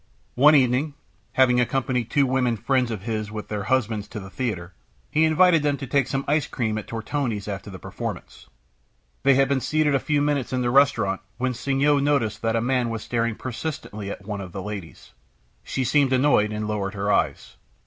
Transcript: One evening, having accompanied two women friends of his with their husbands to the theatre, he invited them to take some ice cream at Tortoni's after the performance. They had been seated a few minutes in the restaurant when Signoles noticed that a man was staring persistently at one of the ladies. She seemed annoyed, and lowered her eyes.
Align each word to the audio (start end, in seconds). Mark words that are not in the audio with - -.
One 0.33 0.55
evening, 0.55 0.95
having 1.33 1.59
accompanied 1.61 2.09
two 2.09 2.25
women 2.25 2.57
friends 2.57 2.89
of 2.89 3.03
his 3.03 3.31
with 3.31 3.49
their 3.49 3.65
husbands 3.65 4.07
to 4.07 4.19
the 4.19 4.31
theatre, 4.31 4.73
he 5.11 5.25
invited 5.25 5.61
them 5.61 5.77
to 5.77 5.85
take 5.85 6.07
some 6.07 6.25
ice 6.27 6.47
cream 6.47 6.79
at 6.79 6.87
Tortoni's 6.87 7.47
after 7.47 7.69
the 7.69 7.77
performance. 7.77 8.47
They 9.21 9.35
had 9.35 9.47
been 9.47 9.61
seated 9.61 9.93
a 9.93 9.99
few 9.99 10.19
minutes 10.19 10.53
in 10.53 10.63
the 10.63 10.71
restaurant 10.71 11.21
when 11.37 11.53
Signoles 11.53 12.01
noticed 12.01 12.41
that 12.41 12.55
a 12.55 12.61
man 12.61 12.89
was 12.89 13.03
staring 13.03 13.35
persistently 13.35 14.09
at 14.09 14.25
one 14.25 14.41
of 14.41 14.53
the 14.53 14.63
ladies. 14.63 15.11
She 15.63 15.83
seemed 15.83 16.11
annoyed, 16.11 16.51
and 16.51 16.67
lowered 16.67 16.95
her 16.95 17.11
eyes. 17.11 17.57